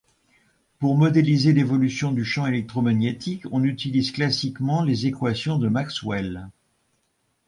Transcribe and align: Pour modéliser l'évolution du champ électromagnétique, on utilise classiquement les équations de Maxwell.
Pour 0.79 0.97
modéliser 0.97 1.53
l'évolution 1.53 2.11
du 2.11 2.25
champ 2.25 2.47
électromagnétique, 2.47 3.43
on 3.51 3.63
utilise 3.63 4.09
classiquement 4.11 4.83
les 4.83 5.05
équations 5.05 5.59
de 5.59 5.67
Maxwell. 5.69 6.49